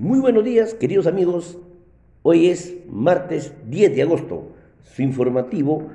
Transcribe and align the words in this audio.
Muy 0.00 0.20
buenos 0.20 0.44
días, 0.44 0.74
queridos 0.74 1.08
amigos. 1.08 1.58
Hoy 2.22 2.50
es 2.50 2.76
martes 2.88 3.52
10 3.68 3.96
de 3.96 4.02
agosto. 4.02 4.52
Su 4.84 5.02
informativo 5.02 5.88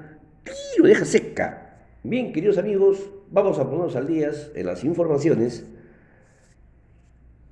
Tiro 0.44 0.90
deja 0.90 1.06
seca. 1.06 1.78
Bien, 2.04 2.34
queridos 2.34 2.58
amigos, 2.58 3.10
vamos 3.32 3.60
a 3.60 3.64
ponernos 3.64 3.96
al 3.96 4.08
día 4.08 4.30
en 4.56 4.66
las 4.66 4.84
informaciones, 4.84 5.66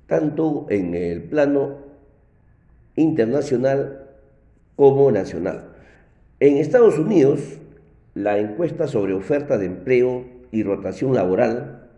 tanto 0.06 0.66
en 0.68 0.94
el 0.94 1.22
plano 1.22 1.78
internacional 2.96 4.10
como 4.76 5.10
nacional. 5.10 5.70
En 6.38 6.58
Estados 6.58 6.98
Unidos, 6.98 7.40
la 8.12 8.36
encuesta 8.36 8.88
sobre 8.88 9.14
oferta 9.14 9.56
de 9.56 9.64
empleo 9.64 10.26
y 10.50 10.64
rotación 10.64 11.14
laboral, 11.14 11.88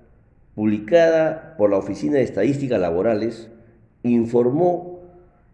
publicada 0.55 1.57
por 1.59 1.71
la 1.71 1.79
Oficina 1.79 2.19
de 2.19 2.23
Estadísticas 2.23 2.81
Laborales, 2.81 3.51
informó 4.11 5.01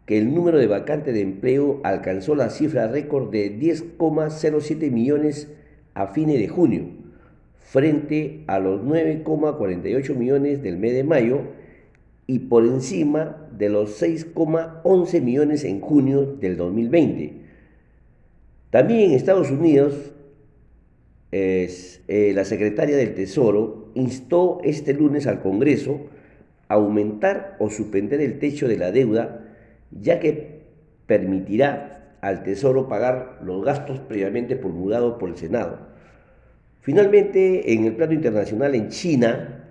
que 0.06 0.19
el 0.19 0.34
número 0.34 0.59
de 0.59 0.66
vacantes 0.66 1.15
de 1.15 1.20
empleo 1.20 1.80
alcanzó 1.84 2.34
la 2.34 2.51
cifra 2.51 2.88
récord 2.88 3.30
de 3.30 3.59
10,07 3.59 4.91
millones 4.91 5.48
a 5.95 6.09
fines 6.09 6.38
de 6.38 6.48
junio, 6.48 6.87
frente 7.59 8.42
a 8.48 8.59
los 8.59 8.83
9,48 8.83 10.15
millones 10.16 10.62
del 10.62 10.78
mes 10.78 10.95
de 10.95 11.05
mayo 11.05 11.42
y 12.27 12.41
por 12.41 12.65
encima 12.65 13.48
de 13.56 13.69
los 13.69 14.02
6,11 14.02 15.20
millones 15.20 15.64
en 15.64 15.80
junio 15.80 16.25
del 16.25 16.56
2020. 16.56 17.34
También 18.70 19.11
en 19.11 19.12
Estados 19.12 19.51
Unidos, 19.51 20.12
eh, 21.33 22.33
la 22.34 22.45
secretaria 22.45 22.97
del 22.97 23.14
Tesoro 23.14 23.91
instó 23.95 24.61
este 24.64 24.92
lunes 24.92 25.27
al 25.27 25.41
Congreso 25.41 26.01
aumentar 26.70 27.56
o 27.59 27.69
suspender 27.69 28.20
el 28.20 28.38
techo 28.38 28.69
de 28.69 28.78
la 28.78 28.92
deuda, 28.92 29.45
ya 29.91 30.20
que 30.20 30.62
permitirá 31.06 32.14
al 32.20 32.45
Tesoro 32.45 32.89
pagar 32.89 33.41
los 33.42 33.64
gastos 33.64 33.98
previamente 33.98 34.55
promulgados 34.55 35.19
por 35.19 35.30
el 35.30 35.36
Senado. 35.36 35.78
Finalmente, 36.80 37.72
en 37.72 37.86
el 37.86 37.97
plano 37.97 38.12
internacional, 38.12 38.75
en 38.77 38.89
China, 38.89 39.67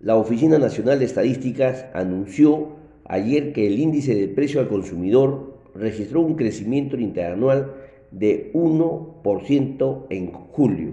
la 0.00 0.16
Oficina 0.16 0.58
Nacional 0.58 0.98
de 0.98 1.06
Estadísticas 1.06 1.86
anunció 1.94 2.76
ayer 3.06 3.54
que 3.54 3.66
el 3.66 3.78
índice 3.78 4.14
de 4.14 4.28
precio 4.28 4.60
al 4.60 4.68
consumidor 4.68 5.58
registró 5.74 6.20
un 6.20 6.34
crecimiento 6.34 6.98
interanual 6.98 7.72
de 8.10 8.52
1% 8.52 10.06
en 10.10 10.32
julio. 10.32 10.92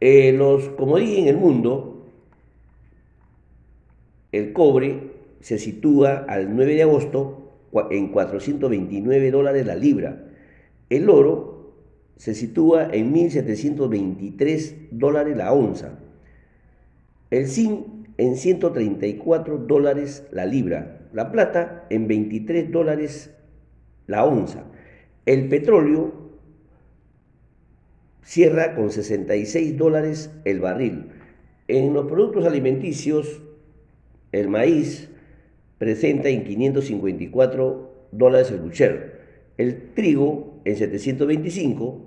Eh, 0.00 0.32
los, 0.32 0.70
en 0.78 1.28
el 1.28 1.36
mundo, 1.36 1.97
el 4.32 4.52
cobre 4.52 5.12
se 5.40 5.58
sitúa 5.58 6.24
al 6.28 6.54
9 6.54 6.74
de 6.74 6.82
agosto 6.82 7.52
en 7.90 8.08
429 8.08 9.30
dólares 9.30 9.66
la 9.66 9.74
libra. 9.74 10.24
El 10.90 11.08
oro 11.10 11.74
se 12.16 12.34
sitúa 12.34 12.88
en 12.92 13.14
1.723 13.14 14.88
dólares 14.90 15.36
la 15.36 15.52
onza. 15.52 15.98
El 17.30 17.46
zinc 17.46 17.86
en 18.16 18.36
134 18.36 19.58
dólares 19.58 20.26
la 20.32 20.44
libra. 20.44 21.08
La 21.12 21.30
plata 21.30 21.86
en 21.90 22.08
23 22.08 22.70
dólares 22.70 23.34
la 24.06 24.24
onza. 24.24 24.64
El 25.26 25.48
petróleo 25.48 26.28
cierra 28.22 28.74
con 28.74 28.90
66 28.90 29.78
dólares 29.78 30.30
el 30.44 30.60
barril. 30.60 31.06
En 31.68 31.92
los 31.92 32.06
productos 32.06 32.46
alimenticios, 32.46 33.42
el 34.32 34.48
maíz 34.48 35.08
presenta 35.78 36.28
en 36.28 36.44
554 36.44 38.08
dólares 38.12 38.50
el 38.50 38.58
bucher, 38.58 39.20
el 39.56 39.92
trigo 39.94 40.60
en 40.64 40.76
725 40.76 42.06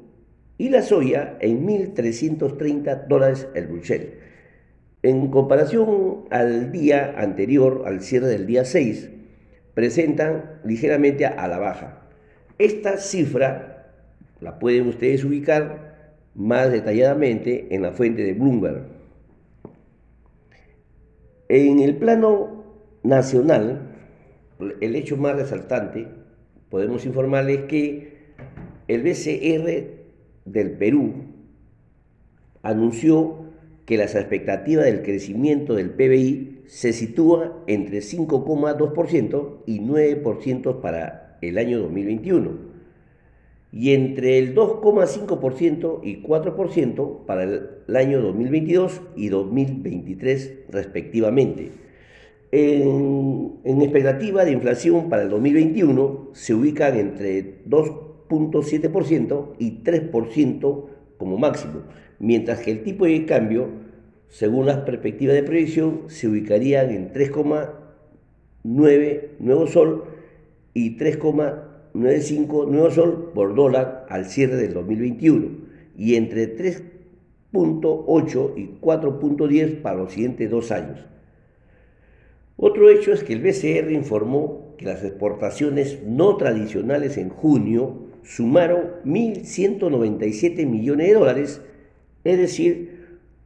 y 0.58 0.70
la 0.70 0.82
soya 0.82 1.38
en 1.40 1.66
1.330 1.66 3.08
dólares 3.08 3.48
el 3.56 3.68
bucher. 3.68 4.20
En 5.04 5.30
comparación 5.30 6.26
al 6.30 6.72
día 6.72 7.16
anterior, 7.18 7.84
al 7.88 8.02
cierre 8.02 8.28
del 8.28 8.46
día 8.46 8.66
6, 8.66 9.10
presentan 9.74 10.60
ligeramente 10.64 11.26
a 11.26 11.48
la 11.48 11.58
baja. 11.58 12.04
Esta 12.60 12.98
cifra 12.98 13.92
la 14.40 14.60
pueden 14.60 14.88
ustedes 14.88 15.24
ubicar 15.24 15.92
más 16.36 16.72
detalladamente 16.72 17.68
en 17.72 17.82
la 17.82 17.92
fuente 17.92 18.24
de 18.24 18.34
Bloomberg. 18.34 19.01
En 21.54 21.82
el 21.82 21.98
plano 21.98 22.64
nacional, 23.04 23.82
el 24.80 24.96
hecho 24.96 25.18
más 25.18 25.36
resaltante, 25.36 26.08
podemos 26.70 27.06
informarles 27.06 27.64
que 27.66 28.14
el 28.88 29.04
BCR 29.04 29.88
del 30.46 30.72
Perú 30.78 31.12
anunció 32.62 33.48
que 33.86 33.98
las 33.98 34.16
expectativas 34.16 34.86
del 34.86 35.04
crecimiento 35.04 35.76
del 35.76 35.90
PBI 35.90 36.62
se 36.68 36.94
sitúa 36.94 37.62
entre 37.68 38.00
5,2% 38.00 39.58
y 39.66 39.82
9% 39.82 40.80
para 40.80 41.38
el 41.42 41.58
año 41.58 41.80
2021 41.80 42.71
y 43.74 43.94
entre 43.94 44.38
el 44.38 44.54
2,5% 44.54 46.02
y 46.04 46.22
4% 46.22 47.26
para 47.26 47.44
el, 47.44 47.70
año 47.96 48.22
2022 48.22 49.02
y 49.16 49.30
2023 49.30 50.66
respectivamente. 50.70 51.72
En, 52.52 53.60
en, 53.64 53.82
expectativa 53.82 54.44
de 54.44 54.52
inflación 54.52 55.08
para 55.10 55.24
el 55.24 55.30
2021 55.30 56.32
se 56.34 56.54
ubican 56.54 56.98
entre 56.98 57.64
2.7% 57.66 59.54
y 59.58 59.84
3% 59.84 60.86
como 61.18 61.38
máximo, 61.38 61.84
mientras 62.20 62.60
que 62.60 62.72
el 62.72 62.84
tipo 62.84 63.06
de 63.06 63.26
cambio, 63.26 63.70
según 64.28 64.66
las 64.66 64.80
perspectivas 64.80 65.36
de 65.36 65.44
proyección, 65.44 66.02
se 66.08 66.28
ubicarían 66.28 66.92
en 66.92 67.14
3,9 67.14 69.22
nuevo 69.40 69.68
sol 69.68 70.04
y 70.74 70.98
3,95 71.94 72.68
nuevo 72.68 72.92
sol 72.92 73.32
por 73.34 73.56
dólar 73.56 74.06
al 74.10 74.26
cierre 74.26 74.56
del 74.56 74.74
2021 74.74 75.50
y 75.98 76.16
entre 76.16 76.58
3.8 76.58 78.58
y 78.58 78.70
4.10 78.82 79.82
para 79.82 79.98
los 79.98 80.14
siguientes 80.14 80.50
dos 80.50 80.72
años. 80.72 81.00
Otro 82.58 82.90
hecho 82.90 83.12
es 83.12 83.24
que 83.24 83.34
el 83.34 83.42
BCR 83.42 83.92
informó 83.92 84.76
que 84.78 84.86
las 84.86 85.04
exportaciones 85.04 86.00
no 86.06 86.38
tradicionales 86.38 87.18
en 87.18 87.30
junio 87.30 88.08
sumaron 88.24 88.92
1.197 89.04 90.68
millones 90.68 91.08
de 91.08 91.14
dólares, 91.14 91.62
es 92.24 92.38
decir, 92.38 93.02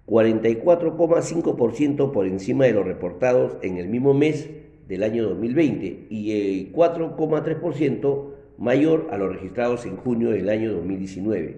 44,5% 0.08 2.12
por 2.12 2.28
encima 2.28 2.66
de 2.66 2.74
los 2.74 2.86
reportados 2.86 3.58
en 3.62 3.78
el 3.78 3.88
mismo 3.88 4.14
mes 4.14 4.50
del 4.88 5.04
año 5.04 5.30
2020 5.30 6.08
y 6.10 6.72
4,3% 6.72 8.35
mayor 8.58 9.08
a 9.12 9.18
los 9.18 9.34
registrados 9.34 9.86
en 9.86 9.98
junio 9.98 10.30
del 10.30 10.50
año 10.50 10.74
2019. 10.74 11.58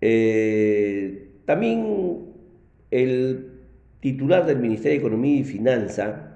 Eh, 0.00 1.28
también 1.44 2.26
el 2.90 3.50
titular 4.00 4.46
del 4.46 4.58
Ministerio 4.58 4.98
de 4.98 5.06
Economía 5.06 5.40
y 5.40 5.44
Finanza 5.44 6.30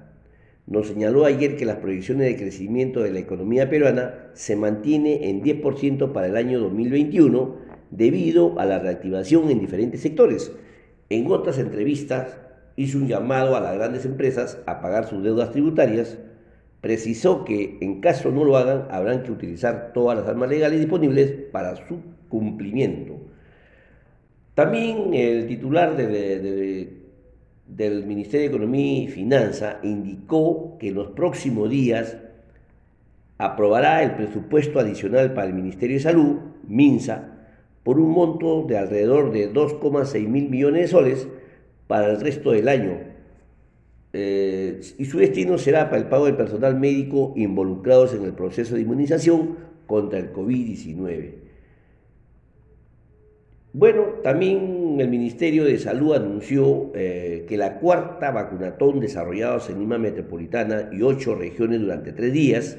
nos 0.67 0.89
señaló 0.89 1.27
ayer 1.27 1.57
que 1.57 1.67
las 1.67 1.77
proyecciones 1.77 2.27
de 2.27 2.37
crecimiento 2.37 3.03
de 3.03 3.13
la 3.13 3.19
economía 3.19 3.69
peruana 3.69 4.31
se 4.33 4.57
mantiene 4.57 5.29
en 5.29 5.43
10% 5.43 6.13
para 6.13 6.27
el 6.27 6.37
año 6.37 6.59
2021 6.61 7.57
debido 7.91 8.59
a 8.59 8.65
la 8.65 8.79
reactivación 8.79 9.51
en 9.51 9.61
diferentes 9.61 10.01
sectores. 10.01 10.53
En 11.11 11.31
otras 11.31 11.59
entrevistas 11.59 12.39
hizo 12.77 12.99
un 12.99 13.09
llamado 13.09 13.57
a 13.57 13.61
las 13.61 13.75
grandes 13.75 14.05
empresas 14.05 14.59
a 14.67 14.81
pagar 14.81 15.07
sus 15.07 15.23
deudas 15.23 15.53
tributarias, 15.53 16.19
precisó 16.85 17.47
que 17.47 17.79
en 17.81 18.03
caso 18.03 18.31
no 18.31 18.45
lo 18.45 18.59
hagan 18.59 18.89
habrán 18.91 19.23
que 19.23 19.33
utilizar 19.33 19.95
todas 19.95 20.19
las 20.19 20.29
armas 20.29 20.51
legales 20.51 20.81
disponibles 20.81 21.31
para 21.51 21.77
su 21.77 21.97
cumplimiento. 22.29 23.15
También 24.55 25.15
el 25.15 25.47
titular 25.47 25.97
de, 25.97 26.93
del 27.67 28.05
Ministerio 28.05 28.51
de 28.51 28.55
Economía 28.55 29.03
y 29.05 29.09
Finanza 29.09 29.79
indicó 29.83 30.77
que 30.79 30.89
en 30.89 30.97
los 30.97 31.09
próximos 31.13 31.71
días 31.71 32.19
aprobará 33.39 34.03
el 34.03 34.17
presupuesto 34.17 34.79
adicional 34.79 35.33
para 35.33 35.47
el 35.47 35.55
Ministerio 35.55 35.97
de 35.97 36.03
Salud, 36.03 36.37
MINSA, 36.69 37.31
por 37.83 37.99
un 37.99 38.11
monto 38.11 38.67
de 38.69 38.77
alrededor 38.77 39.33
de 39.33 39.51
2,6 39.51 40.29
mil 40.29 40.51
millones 40.51 40.83
de 40.83 40.89
soles 40.89 41.29
para 41.87 42.11
el 42.11 42.21
resto 42.21 42.51
del 42.51 42.69
año. 42.69 43.14
Eh, 44.17 44.81
y 44.97 45.07
su 45.07 45.19
destino 45.19 45.59
será 45.59 45.91
para 45.91 46.01
el 46.01 46.09
pago 46.09 46.27
del 46.27 46.37
personal 46.37 46.79
médico 46.79 47.33
involucrados 47.35 48.15
en 48.15 48.23
el 48.23 48.33
proceso 48.33 48.77
de 48.77 48.83
inmunización 48.83 49.57
contra 49.89 50.21
el 50.21 50.33
COVID-19. 50.33 51.33
Bueno, 53.73 54.05
también 54.23 54.99
el 55.01 55.09
Ministerio 55.09 55.65
de 55.65 55.81
Salud 55.81 56.15
anunció 56.15 56.93
eh, 56.95 57.45
que 57.49 57.57
la 57.57 57.81
cuarta 57.81 58.31
vacunatón 58.31 59.01
desarrollados 59.01 59.69
en 59.69 59.81
Lima 59.81 59.99
Metropolitana 59.99 60.91
y 60.93 61.03
ocho 61.03 61.35
regiones 61.35 61.81
durante 61.81 62.13
tres 62.13 62.33
días 62.33 62.79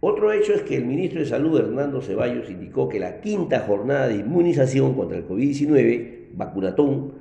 Otro 0.00 0.32
hecho 0.32 0.54
es 0.54 0.62
que 0.62 0.76
el 0.76 0.84
ministro 0.84 1.20
de 1.20 1.26
Salud, 1.26 1.58
Hernando 1.58 2.00
Ceballos, 2.00 2.48
indicó 2.50 2.88
que 2.88 3.00
la 3.00 3.20
quinta 3.20 3.60
jornada 3.60 4.06
de 4.06 4.16
inmunización 4.16 4.94
contra 4.94 5.18
el 5.18 5.26
COVID-19, 5.26 6.28
vacunatón, 6.34 7.14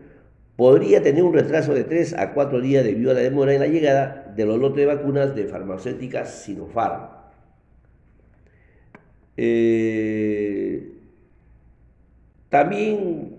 podría 0.56 1.02
tener 1.02 1.24
un 1.24 1.34
retraso 1.34 1.74
de 1.74 1.84
3 1.84 2.14
a 2.14 2.34
4 2.34 2.62
días 2.62 2.84
debido 2.84 3.12
a 3.12 3.14
la 3.16 3.22
demora 3.22 3.54
en 3.54 3.62
la 3.62 3.68
llegada 3.68 4.32
de 4.36 4.46
los 4.46 4.60
lotes 4.60 4.78
de 4.78 4.86
vacunas 4.86 5.36
de 5.36 5.46
farmacéuticas 5.46 6.44
Sinopharm. 6.44 7.18
Eh, 9.38 10.94
también 12.50 13.36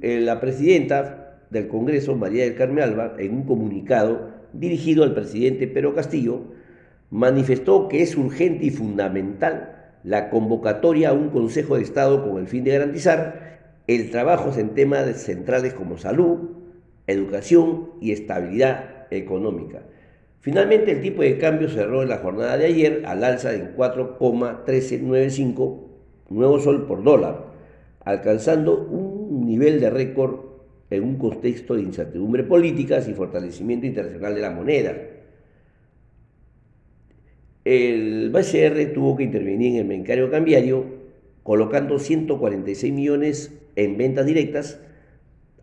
eh, 0.00 0.20
la 0.20 0.40
presidenta 0.40 1.40
del 1.50 1.68
Congreso, 1.68 2.16
María 2.16 2.44
del 2.44 2.54
Carmen 2.54 2.84
Alba, 2.84 3.14
en 3.18 3.34
un 3.34 3.42
comunicado 3.44 4.30
dirigido 4.52 5.04
al 5.04 5.14
presidente 5.14 5.66
Pedro 5.66 5.94
Castillo, 5.94 6.40
manifestó 7.12 7.86
que 7.88 8.02
es 8.02 8.16
urgente 8.16 8.64
y 8.64 8.70
fundamental 8.70 9.76
la 10.02 10.30
convocatoria 10.30 11.10
a 11.10 11.12
un 11.12 11.28
Consejo 11.28 11.76
de 11.76 11.82
Estado 11.82 12.26
con 12.26 12.40
el 12.40 12.48
fin 12.48 12.64
de 12.64 12.72
garantizar 12.72 13.60
el 13.86 14.10
trabajo 14.10 14.50
en 14.58 14.70
temas 14.70 15.22
centrales 15.22 15.74
como 15.74 15.98
salud, 15.98 16.38
educación 17.06 17.90
y 18.00 18.12
estabilidad 18.12 19.08
económica. 19.10 19.82
Finalmente, 20.40 20.92
el 20.92 21.02
tipo 21.02 21.20
de 21.20 21.36
cambio 21.36 21.68
cerró 21.68 22.02
en 22.02 22.08
la 22.08 22.16
jornada 22.18 22.56
de 22.56 22.64
ayer 22.64 23.02
al 23.06 23.22
alza 23.22 23.52
en 23.52 23.76
4,1395 23.76 25.80
nuevo 26.30 26.60
sol 26.60 26.86
por 26.86 27.04
dólar, 27.04 27.48
alcanzando 28.06 28.86
un 28.86 29.46
nivel 29.46 29.80
de 29.80 29.90
récord 29.90 30.36
en 30.88 31.04
un 31.04 31.16
contexto 31.16 31.74
de 31.74 31.82
incertidumbre 31.82 32.42
políticas 32.42 33.06
y 33.06 33.12
fortalecimiento 33.12 33.86
internacional 33.86 34.34
de 34.34 34.40
la 34.40 34.50
moneda. 34.50 35.11
El 37.64 38.30
BCR 38.30 38.92
tuvo 38.92 39.16
que 39.16 39.22
intervenir 39.22 39.74
en 39.74 39.76
el 39.76 39.84
mercado 39.84 40.30
cambiario 40.30 40.84
colocando 41.44 42.00
146 42.00 42.92
millones 42.92 43.52
en 43.76 43.96
ventas 43.96 44.26
directas. 44.26 44.80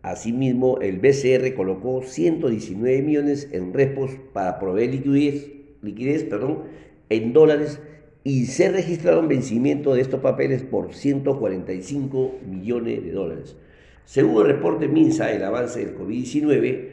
Asimismo, 0.00 0.78
el 0.80 0.98
BCR 0.98 1.54
colocó 1.54 2.02
119 2.02 3.02
millones 3.02 3.50
en 3.52 3.74
repos 3.74 4.12
para 4.32 4.58
proveer 4.58 4.92
liquidez, 4.92 5.48
liquidez 5.82 6.24
perdón, 6.24 6.60
en 7.10 7.34
dólares 7.34 7.80
y 8.24 8.46
se 8.46 8.70
registraron 8.70 9.28
vencimiento 9.28 9.92
de 9.94 10.00
estos 10.00 10.20
papeles 10.20 10.62
por 10.62 10.94
145 10.94 12.38
millones 12.48 13.04
de 13.04 13.12
dólares. 13.12 13.56
Según 14.06 14.42
el 14.42 14.54
reporte 14.54 14.88
MINSA, 14.88 15.32
el 15.32 15.44
avance 15.44 15.84
del 15.84 15.94
COVID-19, 15.96 16.88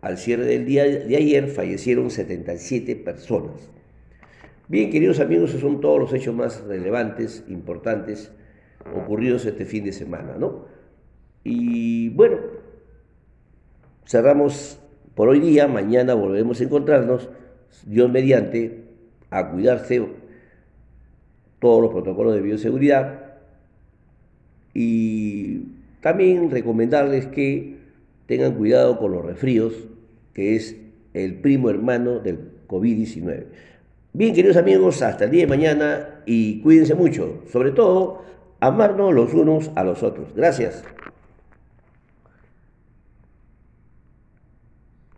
al 0.00 0.18
cierre 0.18 0.46
del 0.46 0.66
día 0.66 0.84
de 0.84 1.16
ayer 1.16 1.46
fallecieron 1.46 2.10
77 2.10 2.96
personas. 2.96 3.70
Bien, 4.70 4.90
queridos 4.90 5.18
amigos, 5.18 5.48
esos 5.48 5.62
son 5.62 5.80
todos 5.80 5.98
los 5.98 6.12
hechos 6.12 6.34
más 6.34 6.62
relevantes, 6.64 7.42
importantes, 7.48 8.30
ocurridos 8.94 9.46
este 9.46 9.64
fin 9.64 9.82
de 9.82 9.92
semana, 9.94 10.36
¿no? 10.38 10.66
Y 11.42 12.10
bueno, 12.10 12.36
cerramos 14.06 14.78
por 15.14 15.30
hoy 15.30 15.40
día, 15.40 15.68
mañana 15.68 16.12
volveremos 16.12 16.60
a 16.60 16.64
encontrarnos, 16.64 17.30
Dios 17.86 18.10
mediante, 18.12 18.84
a 19.30 19.50
cuidarse 19.50 20.06
todos 21.60 21.80
los 21.80 21.90
protocolos 21.90 22.34
de 22.34 22.42
bioseguridad 22.42 23.38
y 24.74 25.62
también 26.02 26.50
recomendarles 26.50 27.26
que 27.26 27.78
tengan 28.26 28.54
cuidado 28.54 28.98
con 28.98 29.12
los 29.12 29.24
resfríos, 29.24 29.72
que 30.34 30.56
es 30.56 30.76
el 31.14 31.36
primo 31.36 31.70
hermano 31.70 32.18
del 32.18 32.50
COVID-19. 32.68 33.46
Bien, 34.14 34.34
queridos 34.34 34.56
amigos, 34.56 35.02
hasta 35.02 35.26
el 35.26 35.30
día 35.30 35.42
de 35.42 35.46
mañana 35.46 36.22
y 36.24 36.62
cuídense 36.62 36.94
mucho. 36.94 37.42
Sobre 37.52 37.72
todo, 37.72 38.22
amarnos 38.58 39.12
los 39.12 39.34
unos 39.34 39.70
a 39.74 39.84
los 39.84 40.02
otros. 40.02 40.34
Gracias. 40.34 40.82